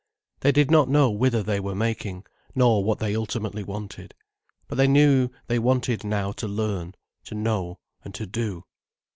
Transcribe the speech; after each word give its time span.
They 0.39 0.51
did 0.51 0.71
not 0.71 0.89
know 0.89 1.11
whither 1.11 1.43
they 1.43 1.59
were 1.59 1.75
making, 1.75 2.25
nor 2.55 2.83
what 2.83 2.97
they 2.97 3.15
ultimately 3.15 3.61
wanted. 3.63 4.15
But 4.67 4.79
they 4.79 4.87
knew 4.87 5.29
they 5.45 5.59
wanted 5.59 6.03
now 6.03 6.31
to 6.31 6.47
learn, 6.47 6.95
to 7.25 7.35
know 7.35 7.77
and 8.03 8.11
to 8.15 8.25
do. 8.25 8.63